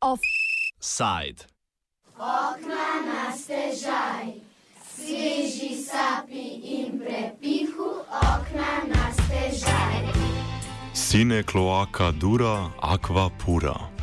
[0.00, 1.46] Offside.
[2.14, 4.38] Okna na stežaj,
[4.94, 10.14] sveži sapi in prepihu, okna na stežaj.
[10.94, 13.93] Sine kloaka dura, aqua pura.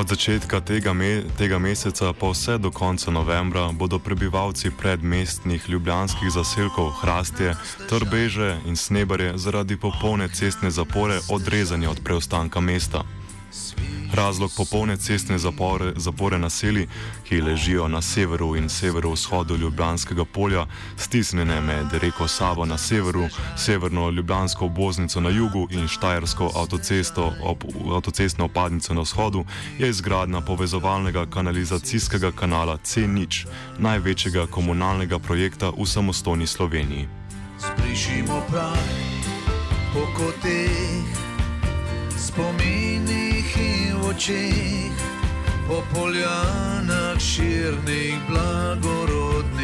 [0.00, 6.32] Od začetka tega, me, tega meseca pa vse do konca novembra bodo prebivalci predmestnih ljubljanskih
[6.32, 7.52] zaselkov Hrastje,
[7.88, 13.04] Trbeže in Snebarje zaradi popolne cestne zapore odrezani od preostanka mesta.
[14.12, 16.86] Razlog popolne cestne zapore, zapore naselij,
[17.24, 24.10] ki ležijo na severu in severovzhodu Ljubljanskega polja, stisnjene med reko Savo na severu, severno
[24.10, 27.64] Ljubljansko obvoznico na jugu in Štajersko avtocesto ob,
[27.96, 29.44] avtocestno opadnico na vzhodu,
[29.78, 33.46] je izgradnja povezovalnega kanalizacijskega kanala C0,
[33.78, 37.08] največjega komunalnega projekta v samostojni Sloveniji.
[37.58, 38.78] Sprišimo prah
[39.94, 41.06] po koteh,
[42.18, 44.90] spominih in očeh,
[45.68, 49.59] po poljanah širnih, blagorodnih.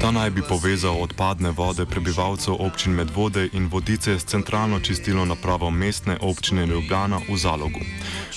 [0.00, 5.70] Ta naj bi povezal odpadne vode prebivalcev občin Medvode in Vodice s centralno čistilno napravo
[5.70, 7.80] mestne občine Ljubljana v Zalogu.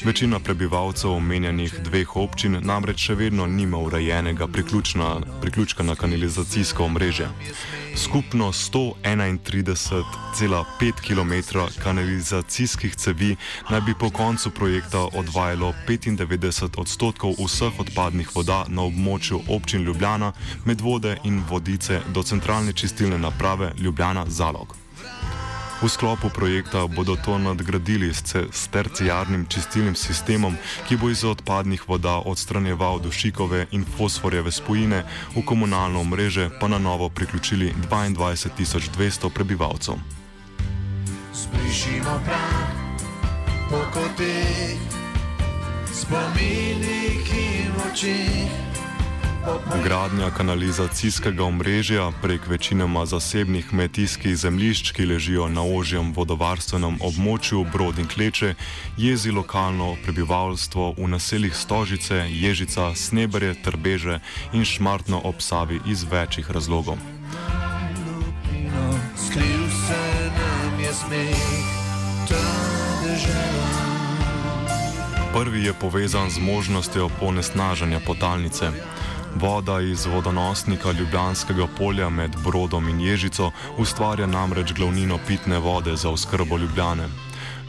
[0.04, 4.48] Večina prebivalcev omenjenih dveh občin namreč še vedno nima urejenega
[5.42, 7.30] priključka na kanalizacijsko omrežje.
[7.98, 11.34] Skupno 131,5 km
[11.84, 13.36] kanalizacijskih cevi
[13.70, 20.34] naj bi po koncu projekta odvajalo 95 odstotkov vseh odpadnih voda na območju občin Ljubljana,
[20.68, 24.76] Medvode in Vodice do centralne čistilne naprave Ljubljana Zalog.
[25.82, 30.58] V sklopu projekta bodo to nadgradili s, s terciarnim čistilnim sistemom,
[30.88, 35.04] ki bo iz odpadnih voda odstranjeval dušikove in fosforjeve spojine,
[35.36, 39.95] v komunalno mreže pa na novo priključili 22.200 prebivalcev.
[41.34, 42.67] Sprišimo prah
[43.70, 44.80] po koteh,
[45.94, 48.67] spominih in očeh.
[49.84, 58.00] Gradnja kanalizacijskega omrežja prek večinoma zasebnih kmetijskih zemljišč, ki ležijo na ožjem vodovarstvenem območju Brod
[58.00, 58.56] in Kleče,
[58.98, 64.20] jezi lokalno prebivalstvo v naseljih Stožice, Ježica, Sneberje, Trbeže
[64.54, 66.98] in Šmartno ob Savi iz večjih razlogov.
[69.16, 71.48] Skril se nam je smeh,
[72.28, 72.44] ta
[73.04, 73.68] država.
[75.34, 78.72] Prvi je povezan z možnostjo ponesnaženja potalnice.
[79.36, 86.10] Voda iz vodonosnika Ljubljanskega polja med Brodom in Ježico ustvarja namreč glavnino pitne vode za
[86.10, 87.10] oskrbo Ljubljane.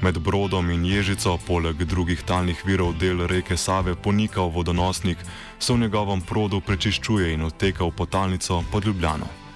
[0.03, 5.19] Med Brodom in Ježico, poleg drugih talnih virov del reke Save, ponika v vodonosnik,
[5.59, 9.48] se v njegovem produ prečiščuje in odteka v potalnico pod Ljubljano.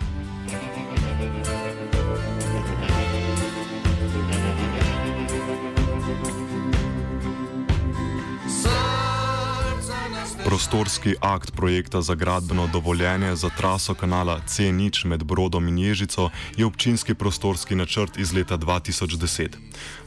[10.53, 16.67] Prostorski akt projekta za gradbeno dovoljenje za traso kanala C0 med Brodom in Ježico je
[16.67, 19.49] občinski prostorski načrt iz leta 2010.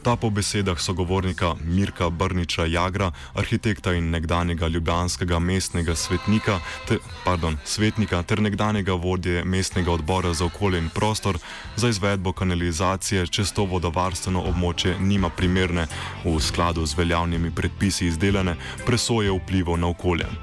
[0.02, 7.56] Ta po besedah sogovornika Mirka Brniča Jagra, arhitekta in nekdanjega ljubljanskega mestnega svetnika, te, pardon,
[7.64, 11.38] svetnika ter nekdanjega vodje mestnega odbora za okolje in prostor
[11.76, 15.86] za izvedbo kanalizacije čez to vodovarstveno območje nima primerne,
[16.24, 18.56] v skladu z veljavnimi predpisi izdelane,
[18.86, 20.35] presoje vplivov na okolje.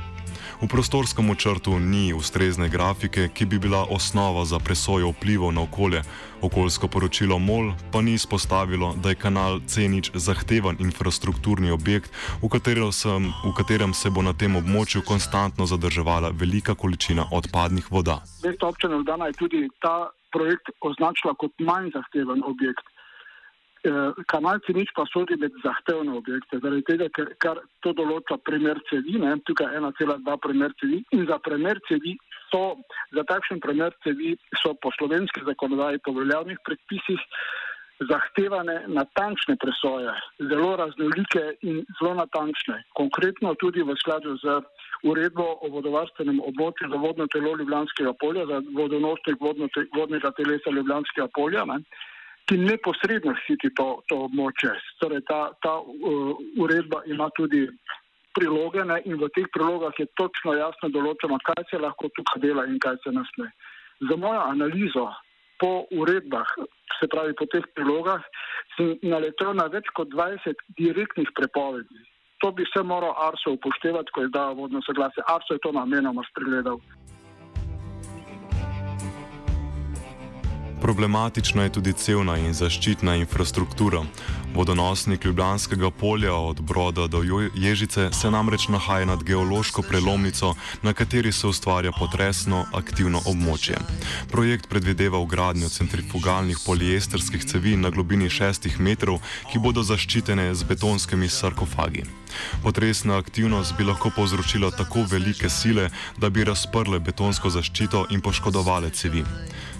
[0.63, 6.01] V prostorskem načrtu ni ustrezne grafike, ki bi bila osnova za presojo vplivov na okolje.
[6.41, 12.91] Okoljsko poročilo MOL pa ni izpostavilo, da je kanal C0 zahteven infrastrukturni objekt, v katerem,
[12.91, 18.21] sem, v katerem se bo na tem območju konstantno zadrževala velika količina odpadnih voda.
[18.43, 22.87] Mestna občina Ljubljana je tudi ta projekt označila kot manj zahteven objekt.
[24.31, 29.17] Kanal C0 pa sodi med zahtevne objekte, zaradi tega, ker kar to določa primer cevi,
[29.19, 32.15] ne, tukaj 1,2 primer cevi in za primer cevi
[32.47, 32.79] so,
[33.11, 37.19] za takšen primer cevi so po slovenski zakonodaji, po veljavnih predpisih
[38.09, 42.79] zahtevane natančne presoje, zelo raznolike in zelo natančne.
[42.97, 44.61] Konkretno tudi v skladu z
[45.03, 50.71] uredbo o vodovarstvenem območju za vodno telo Ljubljanskega polja, za vodonosnik vodno te, vodnega telesa
[50.71, 51.65] Ljubljanskega polja.
[51.69, 51.79] Ne,
[52.49, 54.73] ki neposredno ščiti to, to območje.
[55.01, 57.65] Torej, ta, ta uh, uredba ima tudi
[58.33, 62.65] priloge ne, in v teh prilogah je točno jasno določeno, kaj se lahko tukaj dela
[62.69, 63.49] in kaj se ne sme.
[64.09, 65.05] Za mojo analizo
[65.61, 66.49] po uredbah,
[66.99, 68.25] se pravi po teh prilogah,
[68.75, 72.01] sem naletel na več kot 20 direktnih prepovedi.
[72.43, 75.23] To bi se moral Arso upoštevati, ko je dal vodno soglasje.
[75.31, 76.81] Arso je to namenoma spregledal.
[80.83, 84.01] Problematična je tudi celna in zaščitna infrastruktura.
[84.55, 87.21] Vodonosnik Ljubljanskega polja od Broda do
[87.55, 93.79] Ježice se namreč nahaja nad geološko prelomnico, na kateri se ustvarja potresno aktivno območje.
[94.31, 99.21] Projekt predvideva ugradnjo centrifugalnih poliesterskih cevi na globini 6 metrov,
[99.51, 102.03] ki bodo zaščitene z betonskimi sarkofagi.
[102.63, 108.89] Potresna aktivnost bi lahko povzročila tako velike sile, da bi razprle betonsko zaščito in poškodovale
[108.89, 109.23] cevi.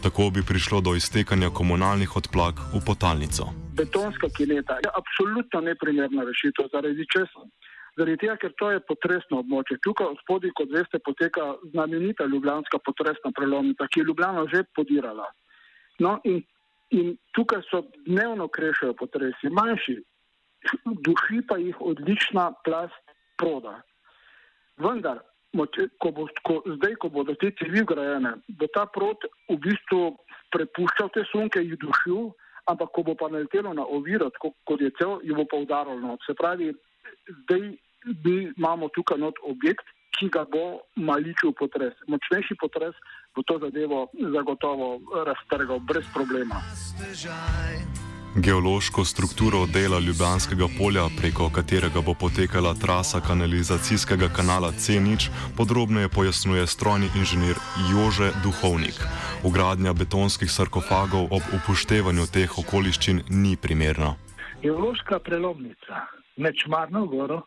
[0.04, 3.44] Tako bi prišlo do iztekanja komunalnih odplak v potalnico.
[3.80, 7.42] Betonska kineta je absolutno neprimerna rešitev zaradi česa.
[7.98, 9.78] Zaradi tega, ker to je potresno območje.
[9.86, 15.28] Tukaj od spodaj, kot veste, poteka znamenita ljubljanska potresna prelomnica, ki je Ljubljana že podirala.
[16.04, 16.44] No, in,
[16.90, 19.98] in tukaj so dnevno krešajo potresi, manjši,
[21.08, 23.80] duši pa jih odlična plast proda.
[24.78, 25.24] Vendar,
[26.00, 30.16] ko bo, ko, zdaj, ko bodo te cevi grajene, bo ta prod v bistvu
[30.54, 32.32] prepuščal te sunke, jih dušil,
[32.72, 36.18] ampak ko bo pa naletelo na oviro, kot je cel, jo bo pa udarilo.
[36.26, 36.72] Se pravi,
[37.44, 37.74] zdaj
[38.26, 41.98] mi imamo tukaj not objekt, ki ga bo maličil potres.
[42.08, 42.98] Močnejši potres
[43.36, 44.06] bo to zadevo
[44.36, 46.62] zagotovo raztrgal brez problema.
[46.78, 48.03] Stežaj.
[48.36, 56.68] Geološko strukturo dela Ljubljanskega polja, preko katerega bo potekala trasa kanalizacijskega kanala C0, podrobneje pojasnjuje
[56.68, 57.56] strojni inženir
[57.92, 58.98] Jože Duhovnik.
[59.44, 64.16] Ugradnja betonskih sarkofagov ob upoštevanju teh okoliščin ni primerna.
[64.64, 66.02] Geološka prelomnica
[66.38, 67.42] med Čmarno goro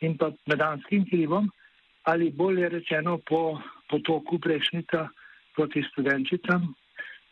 [0.00, 1.50] in pa Medanskim hribom,
[2.04, 3.60] ali bolje rečeno po
[3.90, 5.08] potoku Prešnica
[5.56, 6.74] proti Studenčicam,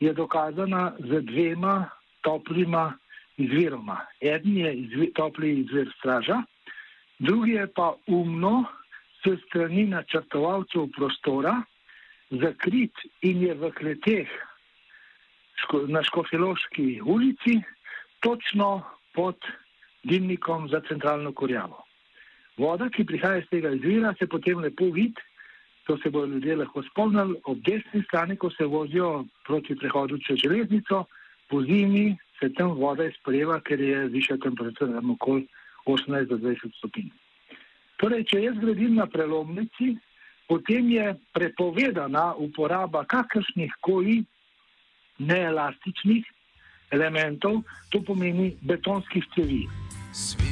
[0.00, 1.88] je dokazana z dvema
[2.22, 2.92] toplima
[3.36, 4.00] izviroma.
[4.20, 6.42] Eden je izvir, topli izvir straža,
[7.18, 8.64] drugi je pa umno
[9.22, 11.62] s strani načrtovalcev prostora
[12.30, 14.28] zakrit in je v kleteh
[15.88, 17.60] na Škofiloški ulici
[18.20, 18.82] točno
[19.14, 19.36] pod
[20.02, 21.84] dimnikom za centralno korjavo.
[22.56, 25.20] Voda, ki prihaja iz tega izvira, se potem lepo vidi,
[25.86, 30.38] to se bodo ljudje lahko spomnili, ob desni strani, ko se vozijo proti prehodu čez
[30.44, 31.04] železnico,
[31.48, 35.46] po zimi se tam voda izpreva, ker je višja temperatura, tam okoli
[35.86, 37.10] 18 do 20 stopinj.
[38.02, 39.94] Torej, če jaz gradim na prelomnici,
[40.50, 44.22] potem je prepovedana uporaba kakršnih koli
[45.22, 46.26] neelastičnih
[46.92, 47.62] elementov,
[47.94, 49.62] to pomeni betonskih cevi.
[50.12, 50.51] Sveži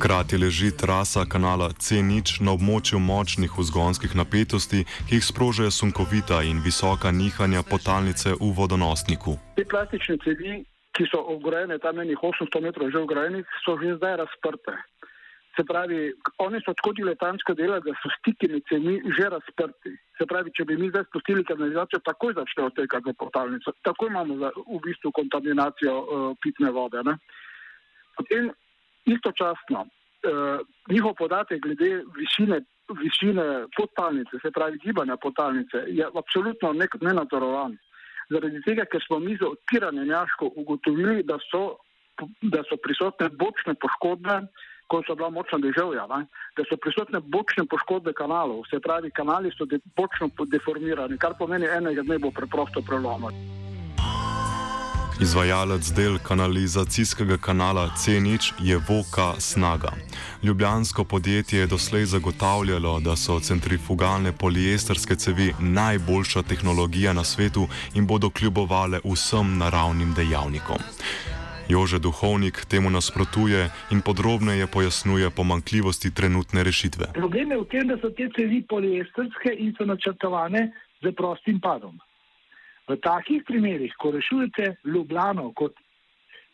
[0.00, 6.62] Hkrati leži trasa kanala C0 na območju močnih vzgonskih napetosti, ki jih sprožajo sunkovita in
[6.64, 9.34] visoka nihanja potalnice v vodonosniku.
[9.58, 10.54] Te plastične cevi,
[10.96, 14.78] ki so ograjene tam nekaj 800 metrov že ograjenih, so že zdaj razprte.
[15.58, 16.00] Se pravi,
[16.46, 19.92] oni so tako diletantsko delali, da so stiki med cevi že razprti.
[20.16, 23.76] Se pravi, če bi mi zdaj spustili kanalizacijo, takoj začne odtekati v potalnico.
[23.84, 27.04] Takoj imamo v bistvu kontaminacijo uh, pitne vode.
[27.04, 27.18] Ne?
[28.16, 28.48] Potem
[29.04, 30.58] istočasno eh,
[30.90, 32.60] njihov podatek glede višine,
[33.02, 37.76] višine podtalnice, se pravi gibanja podtalnice, je absolutno nenadzorovan.
[38.30, 41.76] Zaradi tega, ker smo mi za odpiranje njaško ugotovili, da so,
[42.42, 44.40] da so prisotne bočne poškodbe,
[44.90, 46.26] ko so bila močna deževja, ne?
[46.56, 51.66] da so prisotne bočne poškodbe kanalov, se pravi, kanali so de, bočno deformirani, kar pomeni
[51.66, 53.60] enega dne bo preprosto prelomiti.
[55.22, 59.92] Izvajalec del kanalizacijskega kanala C0 je Voka Snaga.
[60.42, 68.06] Ljubljansko podjetje je doslej zagotavljalo, da so centrifugalne poliesterske cevi najboljša tehnologija na svetu in
[68.06, 70.78] bodo kljubovale vsem naravnim dejavnikom.
[71.68, 77.12] Jože Duhovnik temu nasprotuje in podrobneje pojasnjuje pomankljivosti trenutne rešitve.
[77.14, 80.72] Problem je v tem, da so te cevi poliesterske in so načrtovane
[81.02, 82.00] z prostim padom.
[82.90, 85.76] V takih primerih, ko rešujete Ljubljano kot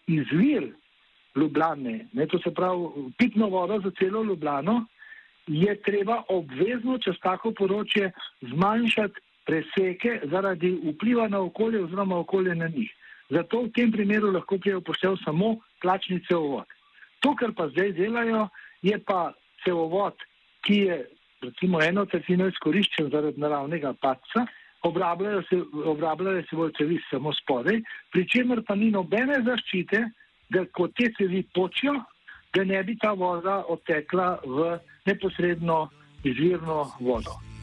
[0.06, 0.68] izvir
[1.36, 4.84] Ljubljane, ne, to se pravi pitno vodo za celo Ljubljano,
[5.46, 8.10] je treba obvezno čez tako področje
[8.50, 12.90] zmanjšati preseke zaradi vpliva na okolje oziroma okolje na njih.
[13.30, 16.66] Zato v tem primeru lahko prije upoštev samo plačni cevovod.
[17.22, 18.48] To, kar pa zdaj delajo,
[18.82, 19.32] je pa
[19.64, 20.18] cevovod,
[20.66, 20.98] ki je
[21.42, 24.46] recimo eno tretjino izkoriščen zaradi naravnega paca,
[24.82, 27.80] obrabljajo se, obrabljajo se bolj cevi samo spodaj,
[28.12, 30.04] pri čemer pa ni nobene zaščite,
[30.48, 31.94] da ko te cevi počijo,
[32.54, 35.88] da ne bi ta voda odtekla v neposredno
[36.24, 37.55] izvirno vodo.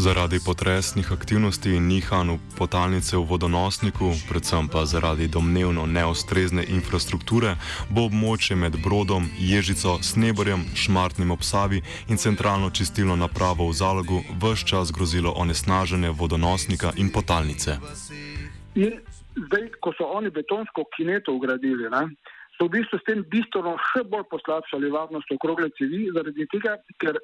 [0.00, 7.50] Zaradi potresnih aktivnosti in nihanj potalnice v vodonosniku, predvsem pa zaradi domnevno neostrezne infrastrukture,
[7.92, 14.64] bo območje med Brodom, Ježico, Sneborjem, Šmartnim obsavi in centralno čistilno napravo v zalogu vse
[14.72, 17.76] čas grozilo onesnaženje vodonosnika in potalnice.
[18.80, 18.96] In
[19.36, 22.08] zdaj, ko so oni betonsko kineto ugradili, ne,
[22.56, 27.20] so v bistvu s tem bistveno še bolj poslabšali varnost okrogle cevi, zaradi tega, ker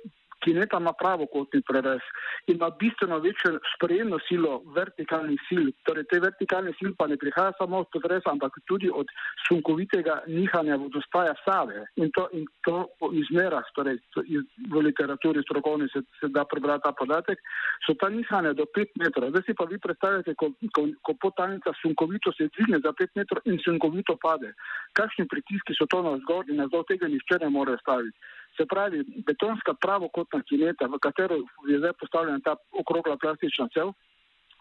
[0.47, 2.05] kineta ima pravokotni prerez
[2.47, 5.67] in ima bistveno večjo sprejemno silo vertikalnih sil.
[5.87, 9.07] Torej, te vertikalne sil pa ne prihaja samo od potresa, ampak tudi od
[9.49, 11.87] sunkovitega nihanja vodostaja Save.
[12.03, 13.99] In to, in to po izmerah, torej
[14.37, 17.39] iz, v literaturi strokovni se, se da prebrati ta podatek,
[17.87, 19.31] so ta nihanja do 5 metrov.
[19.35, 23.41] Zdaj si pa vi predstavljate, ko, ko, ko potalnica sunkovito se dvigne za 5 metrov
[23.51, 24.53] in sunkovito pade.
[24.99, 28.19] Kakšni pritiski so to na zgor in na zdol tega nišče ne more staviti.
[28.57, 31.37] Se pravi, betonska pravokotna kineta, v katero
[31.69, 33.93] je zdaj postavljena ta okrogla plastična cev,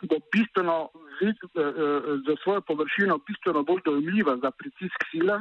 [0.09, 0.89] bo bistveno
[1.21, 1.63] eh, eh,
[2.27, 5.39] za svojo površino bistveno bolj dojemljiva za pritisk sile,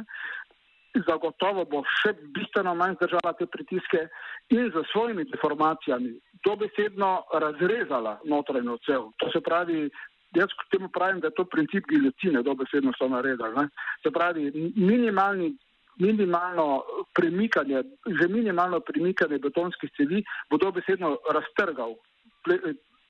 [1.07, 4.07] zagotovo bo še bistveno manj zdržala te pritiske
[4.55, 6.13] in za svojimi deformacijami
[6.45, 9.09] dobesedno razrezala notranjo cev.
[9.19, 9.89] To se pravi,
[10.35, 13.67] jaz temu pravim, da je to princip giljotine, dobesedno so naredili.
[14.03, 15.55] Se pravi, minimalni
[15.99, 16.83] minimalno
[17.13, 17.83] premikanje,
[18.19, 21.95] že minimalno premikanje betonskih cevi bo dobesedno raztrgal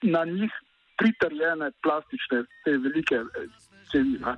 [0.01, 0.51] na njih
[0.97, 3.47] pritrjene plastične, te velike eh,
[3.91, 4.19] cevi.
[4.25, 4.35] Ne.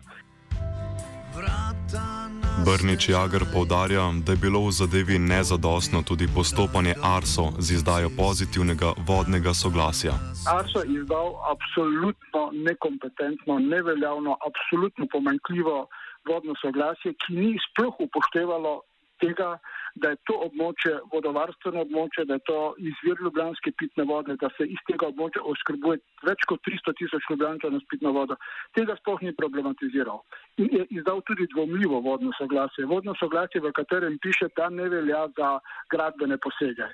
[2.65, 8.89] Brnič Jager povdarja, da je bilo v zadevi nezadostno tudi postopanje Arso z izdajo pozitivnega
[9.07, 10.13] vodnega soglasja.
[10.57, 15.87] Arso je izdal absolutno nekompetentno, neveljavno, absolutno pomanjkljivo
[16.27, 18.81] vodno soglasje, ki ni sploh upoštevalo
[19.21, 19.57] tega,
[19.95, 24.67] da je to območje vodovarstveno območje, da je to izvir ljubljanske pitne vode, da se
[24.69, 28.37] iz tega območja oskrbuje več kot 300 tisoč ljubljančanov s pitno vodo.
[28.77, 30.21] Tega sploh ni problematiziral.
[30.61, 32.85] In je izdal tudi dvomljivo vodno soglasje.
[32.85, 35.57] Vodno soglasje, v katerem piše, da ne velja za
[35.93, 36.91] gradbene posege.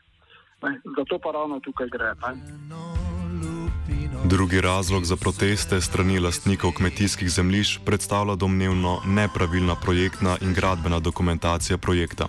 [0.63, 2.15] Zato pa ravno tukaj gre.
[2.23, 3.02] Ne?
[4.25, 11.77] Drugi razlog za proteste strani lastnikov kmetijskih zemljišč predstavlja domnevno nepravilna projektna in gradbena dokumentacija
[11.77, 12.27] projekta.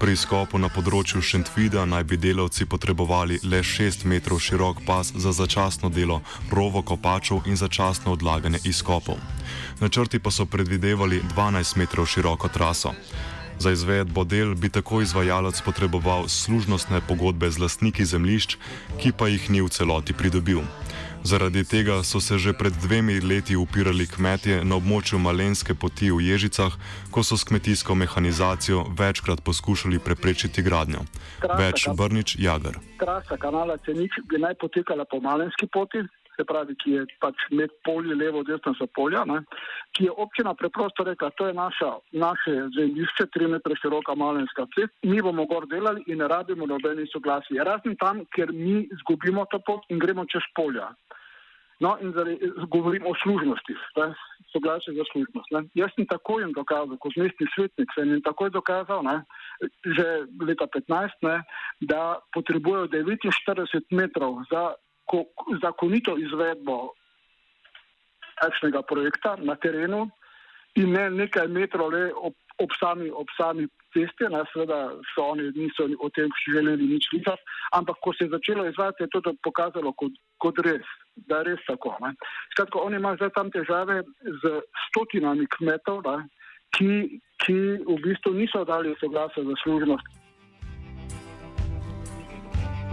[0.00, 5.32] Pri izkopu na področju Šentvida naj bi delavci potrebovali le 6 metrov širok pas za
[5.32, 9.20] začasno delo rovo kopačev in začasno odlaganje izkopov.
[9.80, 12.94] Načrti pa so predvidevali 12 metrov široko traso.
[13.58, 18.56] Za izvedbo del bi tako izvajalec potreboval služnostne pogodbe z lastniki zemljišč,
[19.00, 20.60] ki pa jih ni v celoti pridobil.
[21.26, 26.22] Zaradi tega so se že pred dvemi leti upirali kmetje na območju Malenske poti v
[26.22, 26.70] Ježicah,
[27.10, 31.02] ko so s kmetijsko mehanizacijo večkrat poskušali preprečiti gradnjo.
[31.42, 32.78] Trasa, Več Brnič Jagar.
[33.02, 36.06] Trasa kanala Cenič bi naj potekala po Malenski poti.
[36.36, 39.40] Se pravi, ki je pač med polje, levo, desno so polja, ne?
[39.96, 44.92] ki je občina preprosto rekla, to je naša, naše zemljišče, tri metre široka malenska cest,
[45.02, 47.62] mi bomo gor delali in ne rabimo nobeni soglasji.
[47.64, 50.92] Razen tam, ker mi zgubimo to pot in gremo čez polja.
[51.80, 52.38] No, in zdaj
[52.72, 53.74] govorim o služnosti,
[54.52, 55.50] soglasje za služnost.
[55.52, 55.60] Ne.
[55.74, 59.18] Jaz sem takoj jim dokazal, kot mestni svetnik, sem jim takoj dokazal, ne,
[59.84, 60.06] že
[60.40, 61.36] leta 15, ne,
[61.84, 64.72] da potrebujejo 49 metrov za
[65.62, 66.92] zakonito izvedbo
[68.40, 70.10] takšnega projekta na terenu
[70.76, 73.64] in ne nekaj metrov le ob, ob sami, ob sami
[73.96, 78.34] cesti, ne, seveda so oni niso o tem želeli nič slišati, ampak ko se je
[78.34, 80.84] začelo izvajati, je to pokazalo kot, kot res
[81.16, 81.96] da je res tako.
[82.04, 82.12] Ne.
[82.52, 84.02] Skratka, oni imajo zdaj tam težave
[84.42, 86.28] z stotinami kmetov, ne,
[86.76, 87.58] ki, ki
[87.88, 90.25] v bistvu niso dali soglasja za služnost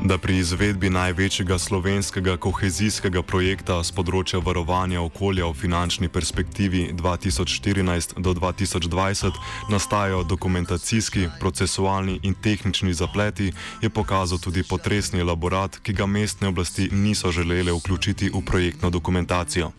[0.03, 8.17] da pri izvedbi največjega slovenskega kohezijskega projekta z področja varovanja okolja v finančni perspektivi 2014
[8.19, 9.39] do 2020
[9.71, 16.89] nastajajo dokumentacijski, procesualni in tehnični zapleti, je pokazal tudi potresni elaborat, ki ga mestne oblasti
[16.91, 19.71] niso želele vključiti v projektno dokumentacijo.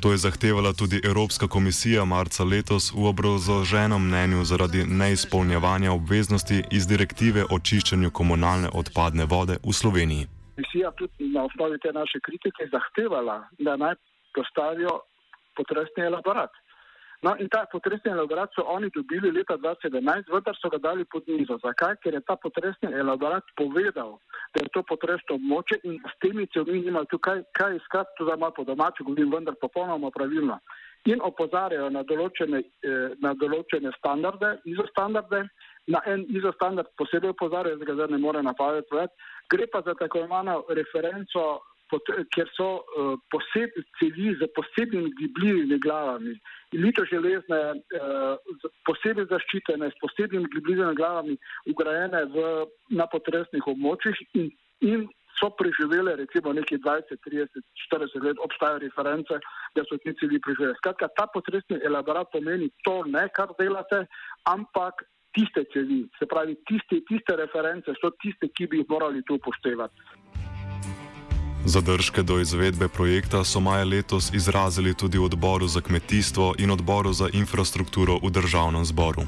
[0.00, 6.86] To je zahtevala tudi Evropska komisija marca letos v obrazloženem mnenju zaradi neizpolnjevanja obveznosti iz
[6.92, 10.24] direktive o čiščenju komunalne odpadne vode v Sloveniji.
[10.56, 13.94] Komisija tudi na osnovi te naše kritike zahtevala, da naj
[14.34, 14.94] postavijo
[15.56, 16.50] potresni elaborat.
[17.22, 21.26] No, in ta potresni elaborat so oni dobili leta 2017, vendar so ga dali pod
[21.28, 21.58] mizo.
[21.60, 21.98] Zakaj?
[22.02, 24.16] Ker je ta potresni elaborat povedal,
[24.54, 28.40] da je to potresno območje in s temi cevmi nima tukaj kaj iskati, to zdaj
[28.40, 30.60] malo po domači govorim, vendar popolnoma pravilno.
[31.08, 35.48] in opozarjajo na določene, eh, na določene standarde, izostandarde.
[35.88, 39.08] Na en izostandard posebej opozarjajo, da ga zdaj ne more napadati.
[39.48, 41.62] Gre pa za tako imenovano referenco
[42.34, 46.34] ker so uh, poseb, cevi z posebnimi gibljivimi glavami,
[46.72, 47.60] lito železne,
[47.98, 51.38] uh, posebej zaščitene, s posebnimi gibljivimi glavami,
[51.70, 52.44] ugrajene v,
[52.94, 54.50] na potresnih območjih in,
[54.86, 55.08] in
[55.40, 59.40] so preživele recimo nekaj 20, 30, 40 let, obstajajo reference,
[59.74, 60.76] da so ti cevi preživele.
[60.82, 64.04] Skratka, ta potresni elaborat pomeni to ne, kar delate,
[64.44, 69.38] ampak tiste cevi, se pravi, tiste, tiste reference so tiste, ki bi jih morali tu
[69.38, 70.08] upoštevati.
[71.64, 77.12] Zadržke do izvedbe projekta so maja letos izrazili tudi v odboru za kmetijstvo in odboru
[77.12, 79.22] za infrastrukturo v državnem zboru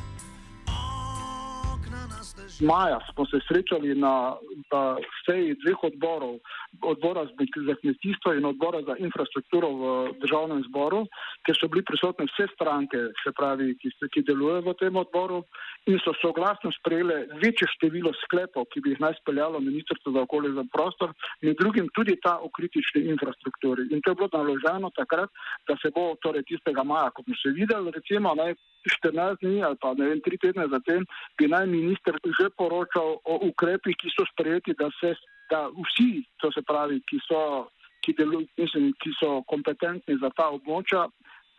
[2.63, 4.37] maja smo se srečali na,
[4.73, 4.83] na
[5.27, 6.39] seji dveh odborov,
[6.83, 7.25] odbora
[7.69, 9.85] za kmetijstvo in odbora za infrastrukturo v
[10.23, 11.07] državnem zboru,
[11.45, 15.43] kjer so bili prisotne vse stranke, se pravi, ki, ki delujejo v tem odboru
[15.91, 20.55] in so soglasno sprejele večje število sklepov, ki bi jih naj speljalo Ministrstvo za okolje
[20.55, 23.89] in prostor, med drugim tudi ta o kritični infrastrukturi.
[23.91, 25.31] In to je bilo naloženo takrat,
[25.69, 28.55] da se bo torej tistega maja, kot smo se videli, recimo naj
[28.91, 31.07] 14 dni ali pa ne vem, tri tedne zatem,
[31.39, 35.15] bi naj minister že poročal o ukrepih, ki so sprejeti, da se
[35.53, 37.69] da vsi, to se pravi, ki so,
[38.05, 41.07] ki, delu, mislim, ki so kompetentni za ta območja,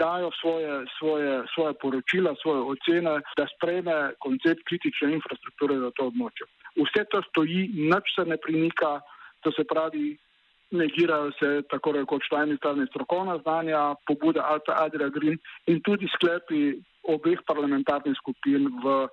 [0.01, 6.50] dajo svoje, svoje, svoje poročila, svoje ocene, da sprejme koncept kritične infrastrukture za to območje.
[6.82, 8.98] Vse to stoji, nič se ne premika,
[9.46, 10.15] to se pravi,
[10.74, 15.38] negirajo se tako rekoč tajni stavni strokovna znanja, pobude Alta Adria Green
[15.70, 19.07] in tudi sklepi obeh parlamentarnih skupin v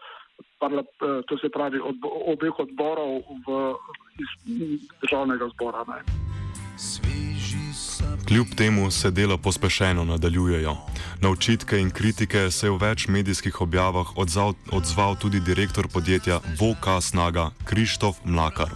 [0.59, 1.97] parla, eh, to se pravi od,
[2.33, 3.75] obeh odborov v,
[4.21, 4.31] iz
[5.03, 5.85] državnega zbora.
[5.89, 6.03] Ne.
[8.29, 10.77] Kljub temu se dela pospešeno nadaljujejo.
[11.21, 16.41] Na očitke in kritike se je v več medijskih objavah odzval, odzval tudi direktor podjetja
[16.61, 18.71] Voka Snaga Krištof Mlakar.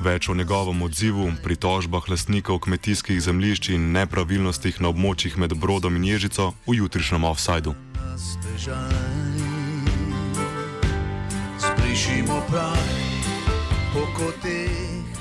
[0.00, 6.04] Več o njegovem odzivu, pritožbah lastnikov kmetijskih zemljišč in nepravilnostih na območjih med Brodom in
[6.04, 7.74] Ježico v jutrišnjem offsajdu.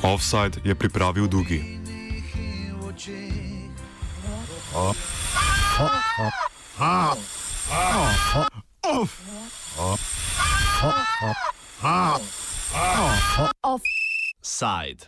[0.01, 1.79] Offside je pripravil Dugi.
[13.63, 15.01] Offside.